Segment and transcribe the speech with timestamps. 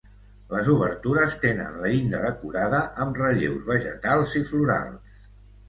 [0.53, 5.25] Les obertures tenen la llinda decorada amb relleus vegetals i florals.